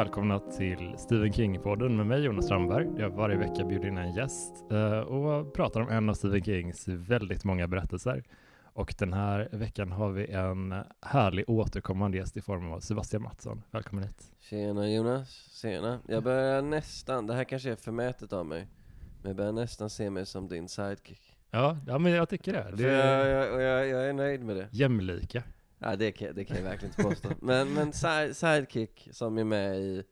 [0.00, 2.88] Välkomna till Stephen King-podden med mig Jonas Strandberg.
[2.98, 6.88] Jag varje vecka bjuder in en gäst eh, och pratar om en av Stephen Kings
[6.88, 8.24] väldigt många berättelser.
[8.64, 13.62] Och den här veckan har vi en härlig återkommande gäst i form av Sebastian Mattsson.
[13.70, 14.32] Välkommen hit.
[14.40, 15.98] Tjena Jonas, tjena.
[16.08, 18.68] Jag börjar nästan, det här kanske är förmätet av mig,
[19.22, 21.36] men jag börjar nästan se mig som din sidekick.
[21.50, 22.76] Ja, ja men jag tycker det.
[22.76, 24.68] Det jag, jag, jag, jag är nöjd med det.
[24.70, 25.42] jämlika.
[25.82, 27.28] Ja, det, kan, det kan jag verkligen inte påstå.
[27.40, 30.04] Men, men si- sidekick som är med i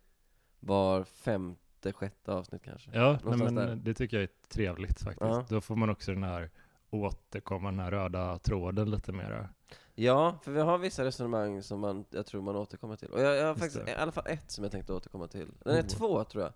[0.60, 2.91] var femte, sjätte avsnitt kanske.
[2.94, 3.77] Ja, nej, men där.
[3.77, 5.20] det tycker jag är trevligt faktiskt.
[5.30, 5.46] Ja.
[5.48, 6.50] Då får man också den här
[6.91, 9.48] återkomma, den här röda tråden lite mera.
[9.94, 13.08] Ja, för vi har vissa resonemang som man, jag tror man återkommer till.
[13.08, 13.91] Och jag, jag har Just faktiskt det.
[13.91, 15.48] i alla fall ett som jag tänkte återkomma till.
[15.64, 15.86] Den är Oh.
[15.86, 16.52] två tror jag.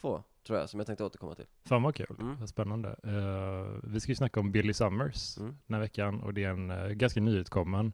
[0.00, 1.46] Två, tror jag, som jag tänkte återkomma till.
[1.64, 2.46] Fan vad kul, Mm.
[2.46, 2.88] spännande.
[3.04, 5.56] Eh, vi ska ju snacka om Billy Summers Mm.
[5.66, 7.92] den här veckan och det är en uh, ganska nyutkommen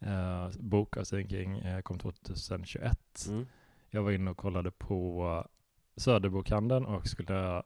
[0.00, 3.26] eh, bok av Stephen King, eh, kom 2021.
[3.28, 3.46] Mm.
[3.90, 5.46] Jag var inne och kollade på
[5.96, 7.62] Söderbokhandeln och skulle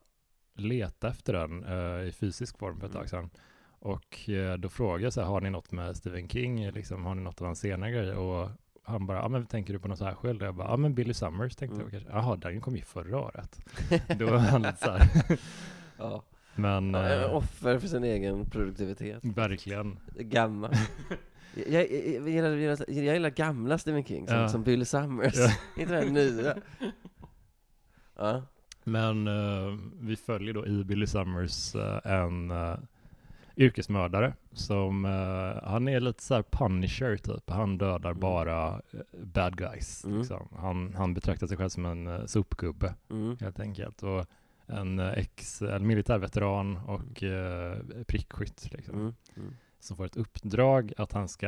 [0.54, 3.02] leta efter den eh, i fysisk form för ett Mm.
[3.02, 3.30] tag sedan.
[3.78, 7.14] Och eh, då frågade jag så här, har ni något med Stephen King, liksom, har
[7.14, 8.16] ni något av hans senare grejer?
[8.16, 8.50] Och
[8.82, 10.40] han bara, ja men tänker du på något särskilt?
[10.42, 11.88] Och jag bara, ja men Billy Summers tänkte Mm.
[11.92, 12.10] jag kanske.
[12.18, 13.60] Jaha, den kom ju förra året.
[14.18, 15.08] Då var han lite så här.
[15.98, 16.22] Ja.
[16.54, 19.24] Men Ja, eh, offer för sin egen produktivitet.
[19.24, 19.98] verkligen.
[20.14, 20.70] Gammal.
[21.56, 22.50] Jag, jag, jag, gillar,
[22.88, 24.48] jag, gillar, gamla Stephen King, som, Ja.
[24.48, 25.34] som Billy Summers.
[25.36, 25.50] Ja.
[25.82, 26.56] Inte den nya.
[28.16, 28.42] Ja.
[28.84, 32.76] Men eh, vi följer då i Billy Summers eh, en eh,
[33.56, 35.04] yrkesmördare som,
[35.64, 37.50] han är lite så här punisher typ.
[37.50, 38.20] Han dödar Mm.
[38.20, 38.80] bara
[39.22, 40.04] bad guys.
[40.04, 40.18] Mm.
[40.18, 40.48] Liksom.
[40.56, 43.36] Han, han betraktar sig själv som en uh, sopgubbe Mm.
[43.40, 44.02] helt enkelt.
[44.02, 44.26] Och
[44.66, 49.14] en uh, ex, en militärveteran och uh, prickskytt liksom.
[49.90, 49.96] Mm.
[49.96, 49.96] Mm.
[49.96, 51.46] Som får ett uppdrag att han ska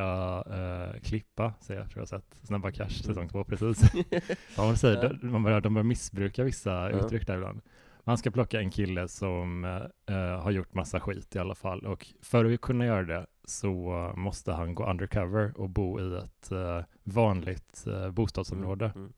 [0.51, 3.29] eh, klippa, säger jag tror jag sett Snabba Cash säsong Mm.
[3.29, 3.83] två precis.
[4.57, 6.89] Ja, man säger, de, man börjar, de börjar missbruka vissa Ja.
[6.91, 7.61] uttryck där ibland.
[8.05, 9.65] Man ska plocka en kille som
[10.07, 11.87] eh, har gjort massa skit i alla fall.
[11.87, 16.53] Och för att kunna göra det så måste han gå undercover och bo i ett
[16.53, 18.93] eh, vanligt eh, bostadsområde.
[18.95, 19.13] Mm.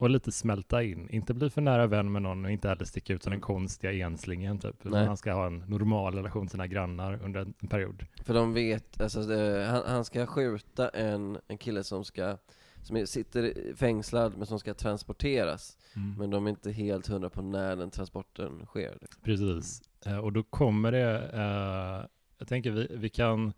[0.00, 1.08] Och lite smälta in.
[1.10, 4.06] Inte bli för nära vän med någon och inte heller sticka ut som den konstiga
[4.06, 4.76] enslingen typ.
[4.84, 8.06] Han ska ha en normal relation till sina grannar under en, en period.
[8.24, 12.36] För de vet, alltså, det, han, han ska skjuta en, en kille som ska
[12.82, 15.76] som sitter fängslad men som ska transporteras.
[15.96, 16.14] Mm.
[16.18, 18.98] Men de är inte helt hundra på när den transporten sker.
[19.00, 19.22] Liksom.
[19.22, 19.82] Precis.
[20.06, 22.08] Eh, och då kommer det, eh,
[22.38, 23.52] jag tänker vi, vi kan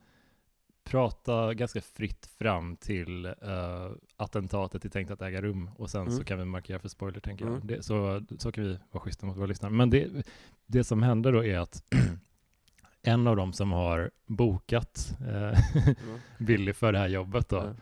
[0.85, 6.13] prata ganska fritt fram till eh, attentatet är tänkt att äga rum och sen så
[6.13, 6.25] Mm.
[6.25, 7.55] kan vi markera för spoiler tänker jag.
[7.55, 7.67] Mm.
[7.67, 9.73] Det, så, så kan vi vara schyssta mot våra lyssnare.
[9.73, 10.27] Men det,
[10.67, 11.85] det som händer då är att
[13.03, 15.59] en av dem som har bokat eh,
[16.09, 16.21] Mm.
[16.39, 17.75] Billy för det här jobbet då, Ja.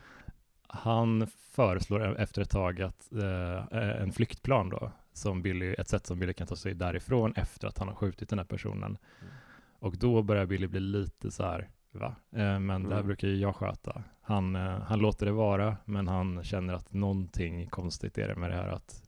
[0.67, 6.19] han föreslår efter ett tag att eh, en flyktplan då, som Billy, ett sätt som
[6.19, 8.83] Billy kan ta sig därifrån efter att han har skjutit den här personen.
[8.83, 9.33] Mm.
[9.79, 11.69] Och då börjar Billy bli lite så här,
[11.99, 12.15] va?
[12.31, 13.05] Eh, men det här Mm.
[13.07, 14.03] brukar ju jag sköta.
[14.21, 18.49] Han, eh, han låter det vara, men han känner att någonting konstigt är det med
[18.51, 19.03] det här att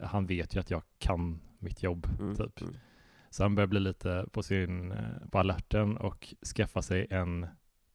[0.00, 2.36] han vet ju att jag kan mitt jobb, Mm.
[2.36, 2.60] typ.
[2.60, 2.74] Mm.
[3.30, 7.46] Så han börjar bli lite på, sin, eh, på alerten och skaffa sig en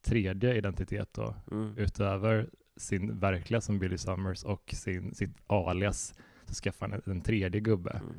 [0.06, 1.78] tredje identitet då, Mm.
[1.78, 6.13] utöver sin verkliga som Billy Summers och sin, sitt alias
[6.45, 8.16] så skaffar han en tredje gubbe, Mm.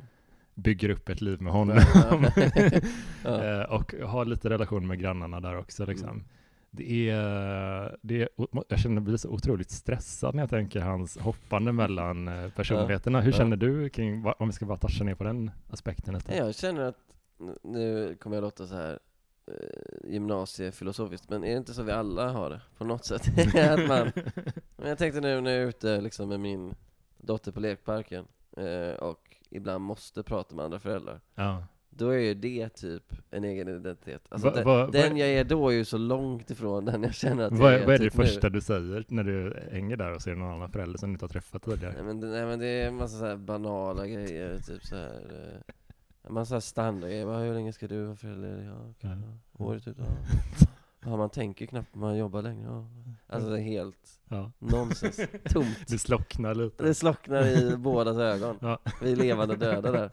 [0.57, 1.77] Bygger upp ett liv med honom
[3.23, 3.43] Ja.
[3.43, 5.85] Eh, och har lite relation med grannarna där också.
[5.85, 6.09] Liksom.
[6.09, 6.23] Mm.
[6.71, 8.29] Det är, det är,
[8.67, 13.21] jag känner mig så otroligt stressad när jag tänker hans hoppande mellan eh, personligheterna.
[13.21, 16.35] Hur känner du kring, om vi ska bara toucha ner på den aspekten lite?
[16.35, 16.97] Jag känner att,
[17.63, 18.99] nu kommer jag låta så här
[19.47, 23.27] eh, gymnasiefilosofiskt, men är det inte så vi alla har det på något sätt?
[23.55, 24.11] att man,
[24.77, 26.75] men jag tänkte nu när jag är ute liksom med min
[27.17, 28.25] dotter på lekparken
[28.57, 31.21] eh, och ibland måste prata med andra föräldrar.
[31.35, 31.63] Ja.
[31.89, 34.21] Då är ju det typ en egen identitet.
[34.29, 37.03] Alltså Va- den, va- den vad- jag är då är ju så långt ifrån den
[37.03, 38.23] jag känner att jag är vad är det typ nu.
[38.25, 41.25] första du säger när du hänger där och ser någon annan förälder som du inte
[41.25, 41.93] har träffat tidigare?
[41.93, 44.95] Nej men, det- nej men det är en massa så här banala grejer, typ så
[44.95, 45.21] här.
[45.31, 45.73] eh,
[46.23, 48.63] En massa standardgrejer, hur länge ska du vara förälder?
[48.63, 49.15] Ja, Ja.
[49.15, 49.63] ja.
[49.65, 50.05] året ut, ja.
[51.11, 51.17] ja.
[51.17, 52.87] Man tänker knappt på man jobbar längre, ja.
[53.27, 54.51] Alltså det är helt Ja.
[54.59, 55.19] nonsens,
[55.49, 55.77] tomt.
[55.87, 56.83] Det slocknar lite.
[56.83, 58.57] Det slocknar i bådas ögon.
[58.61, 58.79] Ja.
[59.01, 60.09] Vi är levande döda där.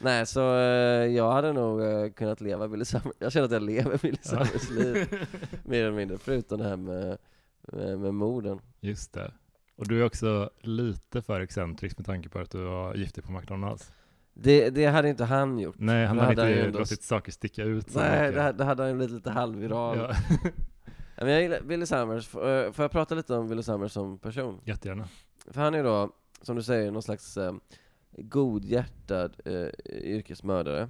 [0.00, 3.14] Nej, så eh, jag hade nog eh, kunnat leva Billy Summers.
[3.18, 4.16] Jag känner att jag lever Billy.
[4.22, 5.26] Summers liv,
[5.64, 6.18] mer eller mindre.
[6.18, 7.18] Förutom det här med,
[7.62, 8.60] med, med morden.
[8.80, 9.32] Just det.
[9.76, 13.32] Och du är också lite för excentrisk med tanke på att du var giftig på
[13.32, 13.92] McDonalds.
[14.42, 15.74] Det, det hade inte han gjort.
[15.78, 18.64] Nej, han hade hade inte ju ändå- låtit saker sticka ut Nej, det, hade- det
[18.64, 19.98] hade han blivit lite halvviral.
[19.98, 20.14] Ja.
[21.16, 24.18] Ja, Men jag gillar Billy Summers, eh, får jag prata lite om Billy Summers som
[24.18, 24.60] person?
[24.64, 25.08] Jättegärna.
[25.50, 26.10] För han är då
[26.42, 27.52] som du säger, någon slags eh,
[28.18, 29.68] godhjärtad eh,
[30.02, 30.88] yrkesmördare.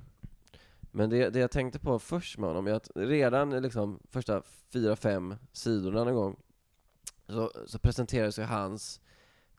[0.91, 4.43] Men det, det jag tänkte på först med honom är att redan liksom första
[4.73, 6.37] fyra, fem sidorna någon gång
[7.29, 9.01] så, så presenterar sig hans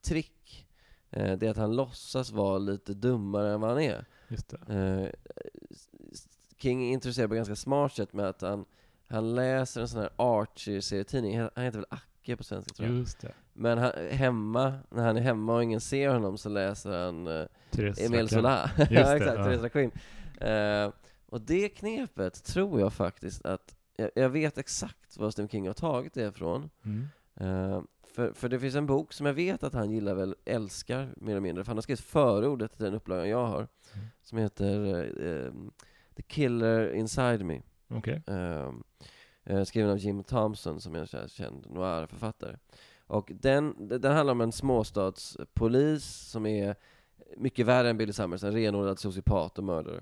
[0.02, 0.66] trick.
[1.12, 4.04] Eh, det är att han låtsas vara lite dummare än vad han är.
[4.28, 4.52] Just.
[4.52, 5.06] Eh,
[6.58, 8.64] King introducerar på ett ganska smart sätt med att han,
[9.08, 12.98] han läser en sån här Archie-serietidning, han heter väl Acke på svenska tror jag.
[12.98, 13.32] Just det.
[13.52, 18.00] Men han, hemma, när han är hemma och ingen ser honom så läser han Therese
[18.00, 18.28] Emil.
[18.28, 18.70] Zola.
[18.78, 19.44] Just ja, det, exakt, ja.
[19.44, 19.90] Therese Raquin.
[21.26, 25.74] Och det knepet tror jag faktiskt att, jag, jag vet exakt var Stephen King har
[25.74, 26.70] tagit det ifrån.
[26.84, 27.86] Mm.
[28.14, 31.30] För, för det finns en bok som jag vet att han gillar väl, älskar mer
[31.32, 34.06] eller mindre, för han har skrivit förordet till den upplagan jag har, Mm.
[34.22, 35.70] som heter eh, ehm,
[36.16, 37.62] The Killer Inside Me.
[37.88, 38.22] Okej.
[38.26, 38.82] Ehm,
[39.44, 42.56] eh, skriven av Jim Thompson som är en känd noir-författare.
[43.06, 46.74] Och den, den handlar om en småstadspolis som är
[47.36, 50.00] mycket värre än Billy Summers, en renodlad sociopat och mördare.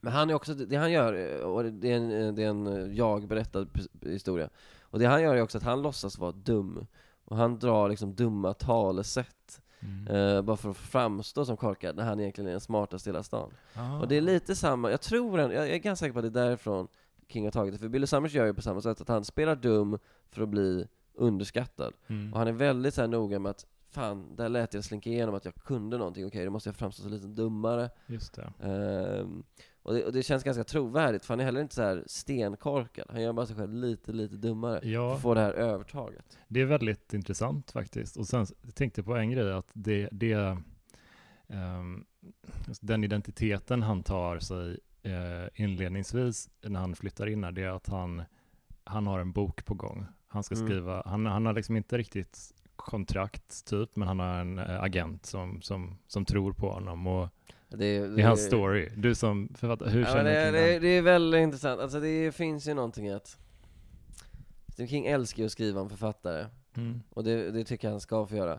[0.00, 2.48] Men han är också, det han gör, eh, och det är en, eh, det är
[2.48, 4.48] en eh, jag berättad pers- historia,
[4.82, 6.86] och det han gör är också att han låtsas vara dum.
[7.24, 10.06] Och han drar liksom dumma talesätt, Mm.
[10.16, 13.22] eh, bara för att framstå som korkad, när han egentligen är den smartaste i hela
[13.22, 13.50] stan.
[13.74, 13.98] Ah.
[13.98, 16.44] Och det är lite samma, jag tror, jag är ganska säker på att det är
[16.44, 16.88] därifrån
[17.28, 19.56] King har tagit det, för Billy Summers gör ju på samma sätt, att han spelar
[19.56, 19.98] dum
[20.30, 21.92] för att bli underskattad.
[22.06, 22.32] Mm.
[22.32, 25.34] Och han är väldigt så här noga med att, fan, där lät jag slinka igenom
[25.34, 27.90] att jag kunde någonting, okej, då måste jag framstå så lite dummare.
[28.06, 28.52] Just det.
[28.68, 29.42] Ehm,
[29.82, 33.06] och, det, och det känns ganska trovärdigt, för han är heller inte så här stenkorkad,
[33.10, 34.80] han gör bara sig själv lite, lite dummare.
[34.80, 36.38] För Ja, att få det här övertaget.
[36.48, 38.16] det är väldigt intressant faktiskt.
[38.16, 40.56] Och sen jag tänkte på en grej, att det, det
[42.68, 47.70] alltså den identiteten han tar sig eh, inledningsvis när han flyttar in här, det är
[47.76, 48.22] att han,
[48.84, 50.06] han har en bok på gång.
[50.28, 50.66] Han ska Mm.
[50.66, 52.38] skriva, han, han har liksom inte riktigt
[52.76, 57.28] kontrakt typ, men han har en eh, agent som, som, som tror på honom och
[57.70, 58.88] Det, det är hans story.
[58.96, 60.82] Du som författare, hur Ja, känner du det, kring det, den?
[60.82, 63.38] det är väldigt intressant, alltså det finns ju någonting att
[64.72, 66.46] Stephen King älskar ju att skriva om författare,
[66.76, 67.00] Mm.
[67.10, 68.58] och det, det tycker jag han ska få göra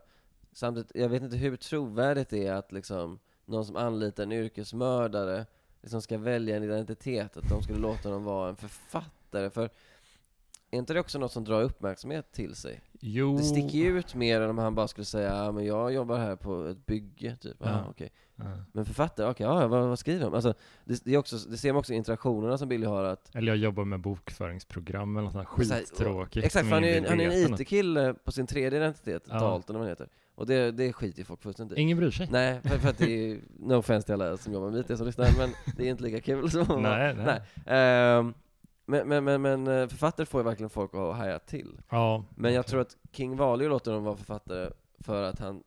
[0.53, 5.45] Samtidigt, jag vet inte hur trovärdigt det är att liksom någon som anlitar en yrkesmördare
[5.81, 9.69] liksom ska välja en identitet, att de skulle låta dem vara en författare, för
[10.71, 12.81] är inte det också något som drar uppmärksamhet till sig?
[12.99, 15.93] Jo, Det sticker ju ut mer än om han bara skulle säga ja, men jag
[15.93, 17.57] jobbar här på ett bygge, typ.
[17.59, 17.69] Ja.
[17.69, 17.85] Ja.
[17.89, 18.11] okej.
[18.35, 18.43] Ja.
[18.71, 20.33] Men författare, okej, ja, vad, vad skriver de?
[20.33, 20.53] Alltså,
[20.85, 23.47] det, det, är också, det ser man också i interaktionerna som Billy har att Eller
[23.51, 26.45] jag jobbar med bokföringsprogram eller något sånt skittråkigt.
[26.45, 27.53] Exakt, för han är, ju- han är en.
[27.53, 29.39] IT-kille på sin tredje identitet, Ja.
[29.39, 30.07] Dalton eller vad heter.
[30.35, 31.77] Och det, det skiter ju folk fullständigt.
[31.77, 32.27] Ingen bryr sig.
[32.31, 35.05] Nej, för, för att det är no offense till alla som jobbar med IT som
[35.07, 37.41] lyssnar, men det är inte lika kul som Nej, nej.
[37.65, 38.33] Ehm,
[38.91, 41.81] men, men, men, men eh, författare får ju verkligen folk att haja till.
[41.89, 45.39] Ja, Men jag tror att King valde ju att låta dem vara författare för att
[45.39, 45.63] han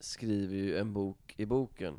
[0.00, 1.94] skriver ju en bok i boken.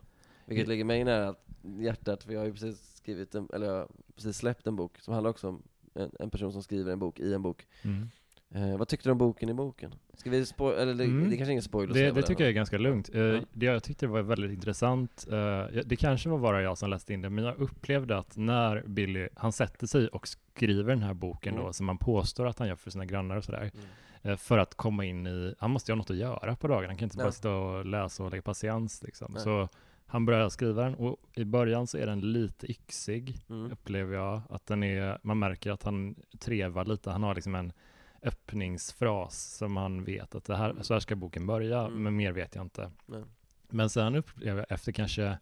[0.45, 3.87] Vilket ligger mig nära hjärtat, för jag har ju precis skrivit en, eller jag har
[4.15, 5.63] precis släppt en bok som handlar också om
[5.93, 7.67] en, en person som skriver en bok i en bok.
[7.81, 8.09] Mm.
[8.55, 9.95] Eh, vad tyckte du om boken i boken?
[10.13, 11.29] Ska vi spoil eller det, Mm.
[11.29, 13.09] det är kanske ingen spoiler Det, det tycker jag är ganska lugnt.
[13.13, 13.41] Eh, Ja.
[13.53, 17.21] Det jag tyckte var väldigt intressant, eh, det kanske var bara jag som läste in
[17.21, 21.53] det, men jag upplevde att när Billy, han sätter sig och skriver den här boken
[21.53, 21.65] Mm.
[21.65, 23.85] då, som man påstår att han gör för sina grannar och sådär, Mm.
[24.21, 26.85] eh, för att komma in i, han måste ju ha något att göra på dagen,
[26.85, 27.23] han kan inte Ja.
[27.23, 29.31] bara sitta och läsa och lägga patiens liksom.
[29.33, 29.41] Nej.
[29.43, 29.69] Så
[30.05, 33.71] han börjar skriva den och i början så är den lite yxig, Mm.
[33.71, 34.41] upplever jag.
[34.49, 37.73] Att den är, man märker att han trevar lite, han har liksom en
[38.23, 42.03] öppningsfras som han vet att det här, så här ska boken börja, Mm.
[42.03, 42.91] men mer vet jag inte.
[43.05, 43.23] Nej.
[43.69, 45.37] Men sen upplever jag efter kanske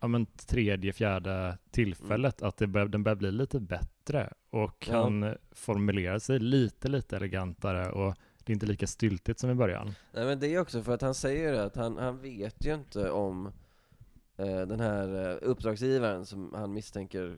[0.00, 5.02] ja, men tredje, fjärde tillfället att det bör, den börjar bli lite bättre och Ja.
[5.02, 9.94] han formulerar sig lite, lite elegantare och det är inte lika styltigt som i början.
[10.12, 13.10] Nej men det är också för att han säger att han, han vet ju inte
[13.10, 13.46] om
[14.36, 17.36] eh, den här eh, uppdragsgivaren som han misstänker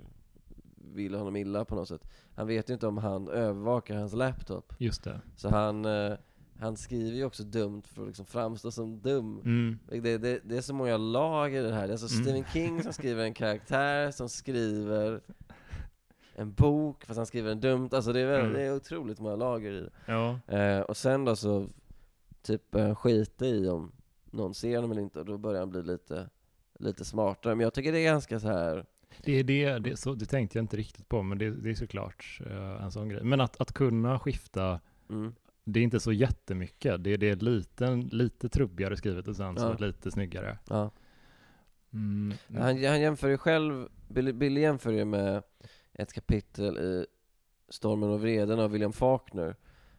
[0.95, 2.09] vill honom illa på något sätt.
[2.35, 4.73] Han vet ju inte om han övervakar hans laptop.
[4.79, 5.21] Just det.
[5.37, 6.13] Så han, eh,
[6.61, 9.41] han skriver ju också dumt för att liksom framstå som dum.
[9.45, 9.79] Mm.
[10.03, 11.83] Det, det, det är så många lager i det här.
[11.83, 12.25] Det är alltså Mm.
[12.25, 15.21] Stephen King som skriver en karaktär, som skriver
[16.35, 17.89] en bok, fast han skriver den dumt.
[17.93, 18.53] Alltså det är, väl, Mm.
[18.53, 19.91] det är otroligt många lager i det.
[20.07, 20.39] Ja.
[20.57, 21.67] Eh, och sen då så
[22.43, 23.93] typ han skita i om
[24.31, 26.29] någon ser honom eller inte, och då börjar han bli lite,
[26.79, 27.55] lite smartare.
[27.55, 28.87] Men jag tycker det är ganska så här.
[29.25, 31.75] Det, är det, det, så, det tänkte jag inte riktigt på, men det, det är
[31.75, 33.25] såklart eh, en sån grej.
[33.25, 35.35] Men att, att kunna skifta, Mm,
[35.65, 37.05] det är inte så jättemycket.
[37.05, 39.87] Det, det är lite, lite trubbigare skrivet och sen så Ja.
[39.87, 40.59] lite snyggare.
[40.69, 40.91] ja.
[41.93, 42.37] Mm.
[42.49, 45.43] han, han jämför ju själv, Billy, Billy jämför ju med
[45.93, 47.07] ett kapitel i
[47.69, 49.57] Stormen och vreden av William Faulkner.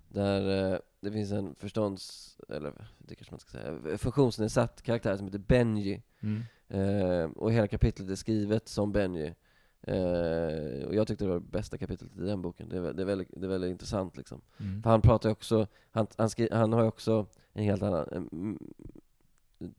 [0.08, 5.26] Där eh, det finns en förstånds, eller det kanske man ska säga, funktionsnedsatt karaktär som
[5.26, 6.04] heter Benji.
[6.20, 6.44] Mm.
[6.70, 9.36] Eh, och hela kapitlet är skrivet som Benji.
[9.82, 12.70] Eh, och jag tyckte det var det bästa kapitlet i den boken.
[12.70, 14.42] Det är, det är, väldigt, det är väldigt intressant liksom.
[14.60, 14.84] Mm.
[14.84, 18.08] För han pratar ju också, han, han, skri, han har ju också en helt annan
[18.12, 18.60] en, mm,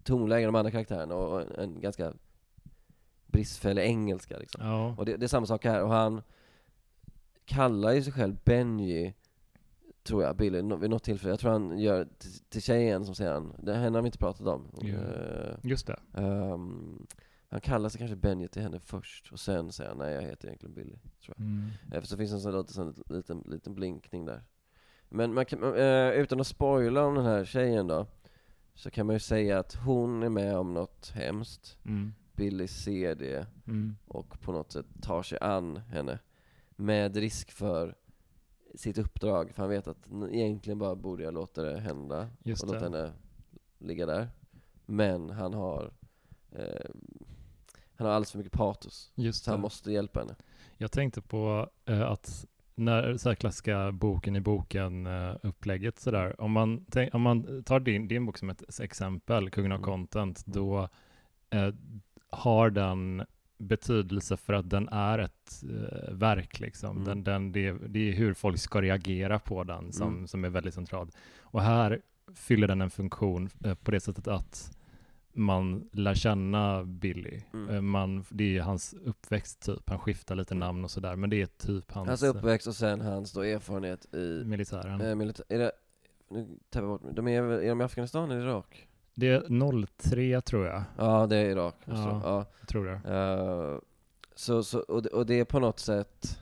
[0.03, 2.13] tonläge än de andra karaktärerna och en, en ganska
[3.27, 4.67] bristfällig engelska liksom.
[4.67, 4.95] Ja.
[4.99, 6.23] Och det, det är samma sak här, och han
[7.45, 9.15] kallar ju sig själv Benji,
[10.09, 11.33] tror jag, Billy, vid något tillfälle.
[11.33, 14.19] Jag tror han gör till, till tjejen som säger han, det henne har vi inte
[14.19, 14.71] pratat om.
[14.83, 15.99] Eh, Just det.
[16.15, 17.07] ehm,
[17.51, 20.49] han kallar sig kanske Benji till henne först, och sen säger han nej jag heter
[20.49, 21.47] egentligen Billy, tror jag.
[21.47, 21.71] Mm.
[21.93, 24.43] Eh, För så finns det en sån, sån liten, liten blinkning där.
[25.09, 28.07] Men man kan, eh, utan att spoila om den här tjejen då,
[28.75, 31.79] så kan man ju säga att hon är med om något hemskt.
[31.85, 32.13] Mm.
[32.37, 33.97] Billy ser det Mm.
[34.09, 36.19] och på något sätt tar sig an henne.
[36.77, 37.95] Med risk för
[38.75, 42.69] sitt uppdrag, för han vet att egentligen bara borde jag låta det hända Just och
[42.73, 43.13] låta henne
[43.79, 44.29] ligga där.
[44.87, 45.91] Men han har
[46.53, 46.91] eh,
[47.95, 50.35] han har alldeles för mycket patos, Just så han måste hjälpa henne.
[50.77, 55.35] Jag tänkte på eh, att när så här klassiska boken i boken eh,
[55.97, 59.79] sådär, om man, tänk, om man tar din, din bok som ett exempel, Kungen av
[59.79, 59.85] Mm.
[59.85, 60.89] content, då
[61.51, 61.75] eh,
[62.31, 63.25] har den
[63.59, 66.91] betydelse för att den är ett eh, verk liksom.
[66.97, 67.05] Mm.
[67.05, 70.27] Den, den, det, det är hur folk ska reagera på den som, Mm.
[70.27, 71.17] som är väldigt centralt.
[71.41, 72.01] Och här
[72.35, 74.75] fyller den en funktion eh, på det sättet att
[75.33, 77.41] man lär känna Billy.
[77.53, 77.75] Mm.
[77.75, 81.43] Eh, Man, det är hans uppväxt typ, han skiftar lite namn och sådär, men det
[81.43, 85.01] är typ hans, Hans uppväxt och sen hans då erfarenhet eh, i militären.
[85.01, 85.45] eh, militär...
[85.49, 85.73] Är det...
[86.31, 87.15] Nu tappar jag bort mig.
[87.15, 88.88] De är, är de i Afghanistan eller Irak?
[89.19, 91.75] Det är 03 tror jag, Ja, det är Irak.
[91.85, 92.21] Ja.
[92.25, 92.47] Ja.
[92.61, 93.15] jag tror det.
[93.15, 93.79] Eh,
[94.35, 96.39] så, så, och, det, och det är på något sätt...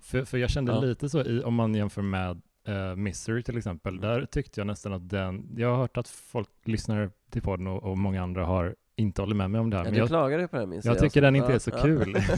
[0.00, 0.80] För, för jag kände Ja.
[0.80, 4.08] lite så, i, om man jämför med uh, Misery till exempel, Mm.
[4.08, 7.82] där tyckte jag nästan att den, jag har hört att folk lyssnar till podden och,
[7.82, 10.08] och många andra har inte håller med mig om det här, Ja, men du jag,
[10.08, 11.82] klagade på den minns jag tycker den inte är så ja.
[11.82, 12.12] kul.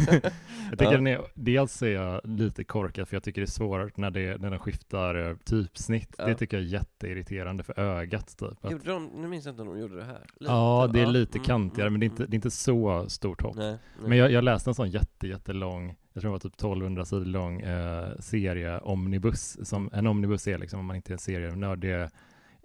[0.70, 0.90] jag tycker Ja.
[0.90, 4.40] den är, dels är jag lite korkad för jag tycker det är svårare när, det,
[4.40, 6.14] när den skiftar eh, typsnitt.
[6.18, 6.26] Ja.
[6.26, 8.64] Det tycker jag är jätteirriterande för ögat typ.
[8.64, 10.26] Att, de, nu minns jag inte om de gjorde det här.
[10.36, 12.30] Lite, ja, det är lite mm, kantigare, mm, men det är, inte, mm.
[12.30, 13.56] det är inte så stort hopp.
[13.56, 14.08] Nej, nej.
[14.08, 17.24] Men jag, jag läste en sån jätte, jättelång, jag tror det var typ 1200 sidor
[17.24, 19.68] lång eh, serie Omnibus.
[19.68, 22.10] Som, en Omnibus är liksom, om man inte är en serienörd, det är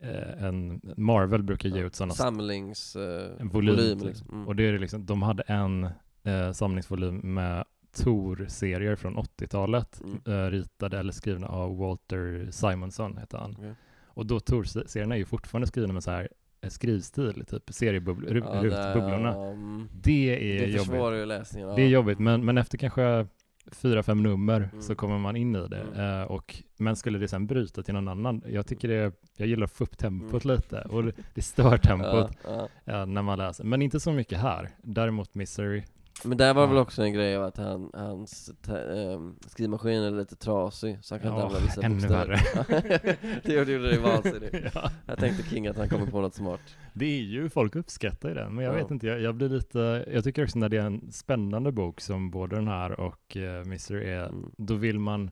[0.02, 2.96] en, Marvel brukar ge ut sådana Samlings...
[2.96, 4.08] Eh, volym typ.
[4.08, 4.28] liksom.
[4.32, 4.48] Mm.
[4.48, 5.84] Och det är liksom, de hade en
[6.24, 7.64] eh, samlingsvolym med
[8.04, 10.20] Tor-serier från 80-talet, Mm.
[10.46, 13.56] eh, ritade eller skrivna av Walter Simonson, heter han.
[13.58, 13.74] Okej.
[14.08, 16.30] Och då Tor-serierna är ju fortfarande skrivna med så här
[16.62, 19.36] eh, skrivstil, typ seriebubblor, Ja, rutbubblorna.
[19.36, 19.88] mm.
[19.94, 20.80] Det är Det jobbigt.
[20.88, 21.70] försvårar ju läsningen.
[21.76, 21.90] Det är ja.
[21.92, 23.28] jobbigt, men, men efter kanske
[23.72, 24.82] fyra, fem nummer Mm.
[24.82, 25.82] så kommer man in i det.
[25.94, 26.22] Mm.
[26.22, 29.64] Eh, och, men skulle det sen bryta till någon annan, jag tycker det, jag gillar
[29.66, 30.56] att få upp tempot Mm.
[30.56, 32.68] lite och det, det stör tempot ja.
[32.86, 33.64] eh, när man läser.
[33.64, 34.70] Men inte så mycket här.
[34.82, 35.84] Däremot Misery,
[36.24, 36.68] Men där var Ja.
[36.68, 41.20] väl också en grej av att han, hans ehm, skrivmaskin är lite trasig, så han
[41.20, 43.42] kan inte Ja, använda vissa ännu bokstäver.
[43.48, 44.56] det gjorde det vansinnigt.
[44.76, 44.92] ja.
[45.06, 46.62] Jag tänkte King att han kommer på något smart.
[46.94, 48.78] Det är ju, folk uppskattar ju den, men jag Ja.
[48.82, 52.02] vet inte, jag, jag blir lite, jag tycker också när det är en spännande bok
[52.02, 54.52] som både den här och uh, Misery är, Mm.
[54.58, 55.32] då vill man,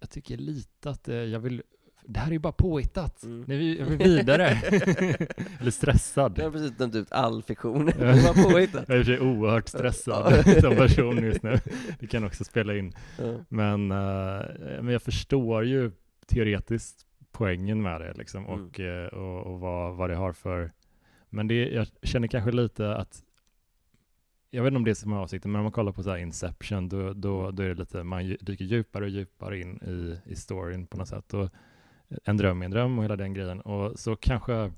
[0.00, 1.62] jag tycker lite att eh, jag vill,
[2.04, 3.44] det här är ju bara påhittat, Mm.
[3.48, 4.44] nu är vi, vidare.
[5.60, 6.38] Eller stressad.
[6.38, 7.86] Jag har precis dömt ut all fiktion.
[7.86, 7.92] det
[8.34, 8.84] var påhittat.
[8.88, 11.58] Jag är i och för sig oerhört stressad som person just nu.
[12.00, 12.92] Det kan också spela in.
[13.18, 13.34] Ja.
[13.48, 14.46] Men, eh,
[14.82, 15.90] men jag förstår ju
[16.26, 18.60] teoretiskt poängen med det liksom Mm.
[18.66, 20.70] och, eh, och, och vad, vad det har för...
[21.30, 23.22] Men det, jag känner kanske lite att
[24.50, 26.10] jag vet inte om det är som är avsikten, men om man kollar på så
[26.10, 30.18] här Inception, då, då, då är det lite, man dyker djupare och djupare in i,
[30.32, 31.34] i storyn på något sätt.
[31.34, 31.50] Och
[32.24, 33.60] en dröm är en dröm och hela den grejen.
[33.60, 34.72] Och så kanske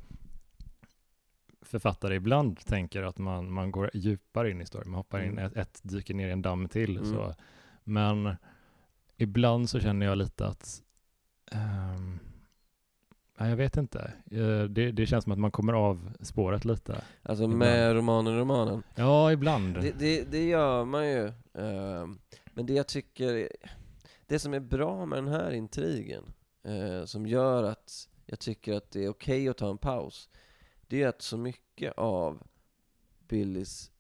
[1.62, 5.45] författare ibland tänker att man, man går djupare in i storyn, man hoppar in, Mm.
[5.47, 6.97] ett, ett dyker ner i en damm till.
[6.97, 7.11] Mm.
[7.11, 7.35] Så.
[7.85, 8.37] Men
[9.17, 10.83] ibland så känner jag lite att
[11.50, 12.19] ehm,
[13.38, 14.12] nej, jag vet inte.
[14.31, 17.05] Eh, Det, det känns som att man kommer av spåret lite.
[17.23, 17.59] Alltså Ibland.
[17.59, 18.83] med romanen romanen.
[18.95, 19.75] Ja, ibland.
[19.75, 21.33] Det, det, det gör man ju.
[21.55, 22.19] Ehm,
[22.55, 23.49] men det jag tycker,
[24.26, 26.25] det som är bra med den här intrigen,
[26.64, 30.28] eh, som gör att jag tycker att det är okej att ta en paus,
[30.87, 32.42] det är att så mycket av
[33.28, 33.90] Billys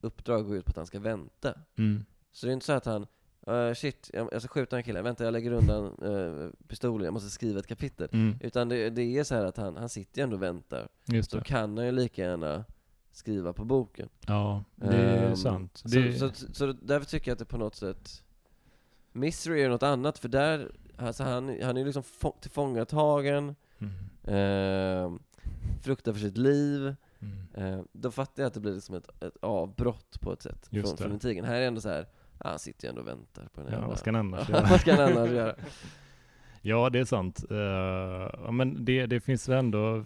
[0.00, 1.54] uppdrag går ut på att han ska vänta.
[1.78, 2.04] Mm.
[2.32, 3.06] Så det är inte så att han,
[3.46, 7.04] "Eh, shit, jag, jag ska skjuta den här killen, vänta jag lägger undan eh, pistolen,
[7.04, 8.08] jag måste skriva ett kapitel.
[8.12, 8.36] Mm.
[8.40, 10.88] Utan det, det är så här att han, han sitter ju ändå och väntar.
[11.06, 11.44] Just Så det.
[11.44, 12.64] kan han ju lika gärna
[13.12, 14.08] skriva på boken.
[14.26, 15.76] Ja, det är Ehm, sant.
[15.76, 18.22] Så, Det, så, så, därför tycker jag att det på något sätt
[19.12, 23.92] Misery är något annat, för där alltså han, han är liksom få, tillfångatagen, Mm.
[24.24, 25.18] eh,
[25.82, 26.94] fruktar för sitt liv.
[27.20, 27.46] Mm.
[27.74, 30.88] Eh, då fattar jag att det blir liksom ett, ett avbrott på ett sätt Just
[30.88, 31.02] från, det.
[31.02, 31.44] från intrigen.
[31.44, 32.06] Här är ändå så här,
[32.38, 34.48] ah, han sitter ju ändå och väntar på den Ja, jävla- vad ska han annars
[34.48, 34.66] Ja, göra?
[34.70, 35.54] vad ska han annars göra?
[36.64, 37.44] Ja, det är sant.
[37.50, 37.56] Eh,
[38.44, 40.04] ja, men det, det finns väl ändå,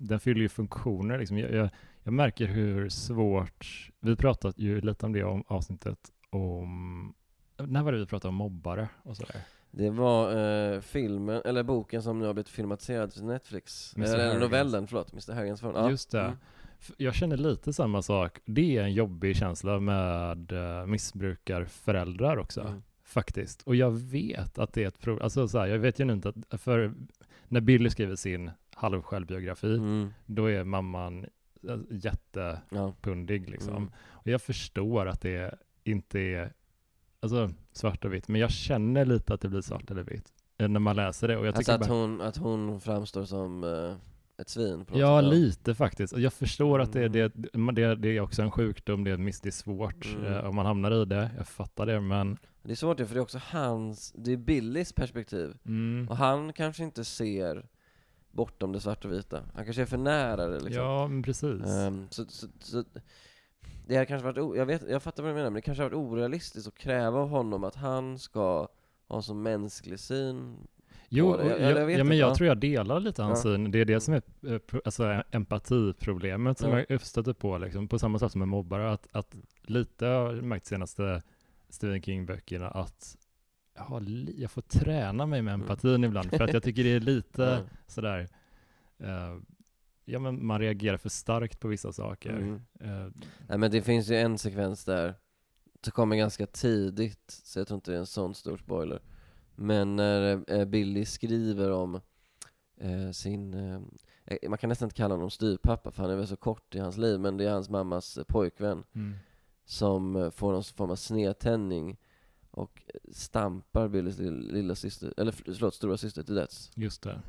[0.00, 1.18] den fyller ju funktioner.
[1.18, 1.38] Liksom.
[1.38, 1.68] Jag, jag,
[2.02, 5.98] jag märker hur svårt, vi pratade ju lite om det om avsnittet
[6.30, 7.14] om,
[7.56, 9.36] när var det vi pratade om mobbare och sådär?
[9.76, 10.36] Det var
[10.74, 13.94] eh, filmen, eller boken som nu har blivit filmatiserad till Netflix.
[13.96, 14.06] Mr.
[14.08, 14.40] Eller Harrigans.
[14.40, 15.32] novellen, förlåt, Mr.
[15.32, 15.86] Harrigans förhållande.
[15.88, 15.90] Ja.
[15.90, 16.20] Just det.
[16.20, 16.36] Mm.
[16.96, 18.38] Jag känner lite samma sak.
[18.44, 22.60] Det är en jobbig känsla med uh, missbrukarföräldrar också.
[22.60, 22.82] Mm.
[23.04, 23.62] Faktiskt.
[23.62, 25.24] Och jag vet att det är ett problem.
[25.24, 26.94] Alltså så här, jag vet ju inte att, för
[27.48, 30.12] när Billy skriver sin halvsjälvbiografi, Mm.
[30.26, 31.26] då är mamman
[31.68, 33.50] eh, jättepundig Ja.
[33.52, 33.76] liksom.
[33.76, 33.90] Mm.
[34.08, 35.54] Och jag förstår att det
[35.84, 36.52] inte är
[37.24, 40.68] alltså, svart och vitt, men jag känner lite att det blir svart eller vitt eh,
[40.68, 41.36] när man läser det.
[41.36, 43.96] Och jag Alltså att bara, hon, att hon framstår som eh,
[44.40, 45.30] ett svin på Ja, sätt.
[45.30, 46.16] lite faktiskt.
[46.16, 47.04] Jag förstår att det,
[47.54, 47.74] Mm.
[47.74, 50.32] det, det, det är också en sjukdom, det är, miss, det är svårt Mm.
[50.32, 51.30] eh, om man hamnar i det.
[51.36, 54.36] Jag fattar det, men Det är svårt ju, för det är också hans, det är
[54.36, 55.56] Billys perspektiv.
[55.66, 57.66] mm, Och han kanske inte ser
[58.30, 59.40] bortom det svarta och vita.
[59.54, 60.72] Han kanske är för nära det liksom.
[60.84, 61.66] ja, men precis.
[61.66, 62.84] Ehm, så, så, så,
[63.86, 65.90] det har kanske varit, jag, vet, jag fattar vad du menar, men det kanske har
[65.90, 68.68] varit orealistiskt att kräva av honom att han ska
[69.08, 70.56] ha en så mänsklig syn.
[71.08, 72.34] jo, Jag- jag, jag ja, men jag ja.
[72.34, 73.50] tror jag delar lite hans Ja.
[73.50, 73.70] syn.
[73.70, 76.84] Det är det som är eh, alltså, empatiproblemet som Ja.
[76.88, 78.92] jag stöter på, liksom, på samma sätt som med mobbare.
[78.92, 81.22] Att, att lite har jag märkt senaste
[81.68, 83.16] Stephen King-böckerna att
[84.00, 85.62] li- jag får träna mig med Mm.
[85.62, 87.76] empatin ibland, för att jag tycker det är lite Ja.
[87.86, 88.28] sådär,
[88.98, 89.36] eh,
[90.04, 92.30] ja men man reagerar för starkt på vissa saker.
[92.30, 92.54] Mm.
[92.80, 93.10] Eh,
[93.48, 95.14] Nej men det finns ju en sekvens där,
[95.80, 99.02] det kommer ganska tidigt, så jag tror inte det är en sån stor spoiler.
[99.54, 102.00] Men när eh, Billy skriver om
[102.76, 103.50] eh, sin,
[104.48, 106.96] man kan nästan inte kalla honom styvpappa för han är väl så kort i hans
[106.96, 109.14] liv, men det är hans mammas pojkvän mm.
[109.64, 111.96] som får någon form av snedtändning
[112.50, 116.70] och stampar Billys lill- lilla syster, eller förlåt, stora syster till döds.
[116.74, 117.22] Just det.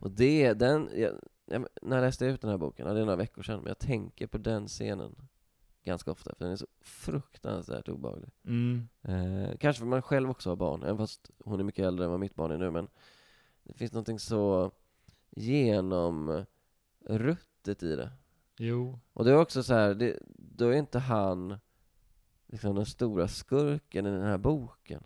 [0.00, 1.12] Och det, den, jag,
[1.50, 3.68] jag, när jag läste ut den här boken, ja, det är några veckor sedan, men
[3.68, 5.28] jag tänker på den scenen
[5.82, 8.30] ganska ofta, för den är så fruktansvärt obehaglig.
[8.44, 8.88] Mm.
[9.02, 12.10] Eh, kanske för man själv också har barn, även fast hon är mycket äldre än
[12.10, 12.88] vad mitt barn är nu, men
[13.62, 14.72] det finns någonting så
[15.30, 16.46] genomruttet
[17.82, 18.12] i det.
[18.58, 18.98] Jo.
[19.12, 21.58] Och det är också så här, det, då är inte han
[22.46, 25.04] liksom den stora skurken i den här boken.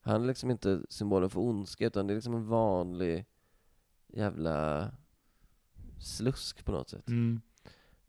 [0.00, 3.26] Han är liksom inte symbolen för ondska, utan det är liksom en vanlig
[4.06, 4.90] jävla
[6.02, 7.08] slusk på något sätt.
[7.08, 7.40] Mm.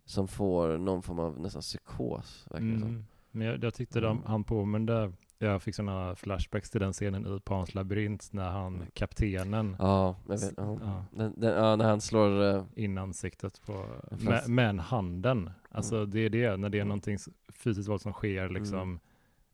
[0.06, 2.90] Som får någon form av nästan psykos, verkar det som.
[2.90, 3.06] Mm.
[3.32, 4.24] Men jag, jag tyckte de, Mm.
[4.28, 9.76] han påminde, jag fick sådana flashbacks till den scenen i Pans labyrint när han, kaptenen,
[9.80, 10.54] Ja, jag vet.
[10.58, 10.78] Ja.
[10.82, 12.56] ja, Den, den, ja, när han slår...
[12.56, 13.86] eh, in ansiktet på,
[14.24, 15.50] med, med en handen.
[15.72, 16.10] Alltså Mm.
[16.12, 16.88] det är det, när det är Mm.
[16.88, 17.18] någonting
[17.54, 19.00] fysiskt våld som sker liksom Mm.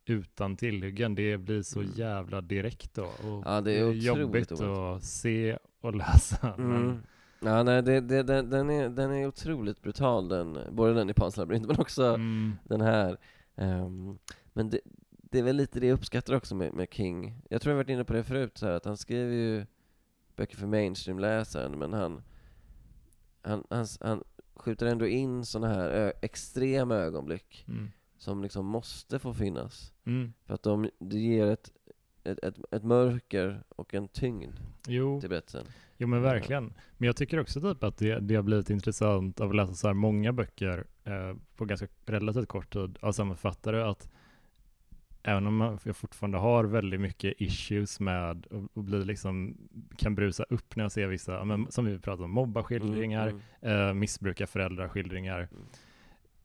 [0.06, 1.92] utan tillhyggen, det blir så Mm.
[1.96, 3.04] jävla direkt då.
[3.04, 4.98] Och Ja, det är otroligt jobbigt obehagligt.
[5.04, 6.54] att se och läsa.
[6.58, 6.98] Men, Mm.
[7.42, 11.14] Ja, nej, det, det, den, den, är, den är otroligt brutal, den, både den i
[11.14, 13.18] Pans labyrint men också mm, den här.
[13.56, 14.18] Ehm,
[14.54, 17.42] men det, det är väl lite det jag uppskattar också med, med King.
[17.50, 19.66] Jag tror jag varit inne på det förut, så här, att han skriver ju
[20.36, 22.22] böcker för mainstream-läsaren, men han,
[23.42, 24.24] han, han, han
[24.56, 29.94] skjuter ändå in sådana här ö, extrema ögonblick mm, som liksom måste få finnas.
[30.06, 30.34] mm.
[30.46, 31.72] För att de, det ger ett,
[32.24, 34.56] ett, ett, ett mörker och en tyngd
[34.88, 35.66] Jo, till berättelsen.
[36.02, 36.74] Jo men verkligen.
[36.98, 39.88] Men jag tycker också typ att det, det har blivit intressant av att läsa så
[39.88, 44.10] här många böcker eh, på ganska relativt kort tid av samma författare att
[45.24, 49.58] även om jag fortfarande har väldigt mycket issues med och, och blir liksom,
[49.98, 53.88] kan brusa upp när jag ser vissa, men, som vi pratade om, mobbarskildringar, Mm, mm.
[53.88, 55.40] eh, missbrukarföräldraskildringar.
[55.40, 55.64] Mm.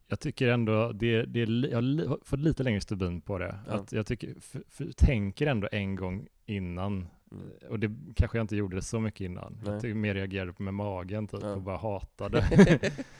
[0.09, 1.40] Jag tycker ändå, det, det
[1.71, 3.59] jag har fått lite längre stubin på det.
[3.67, 3.73] Ja.
[3.73, 7.70] Att jag tycker, för, för, tänker ändå en gång innan Mm.
[7.70, 9.59] och det kanske jag inte gjorde det så mycket innan.
[9.64, 9.81] Nej.
[9.83, 11.55] Jag mer reagerade med magen typ Ja.
[11.55, 12.44] och bara hatade.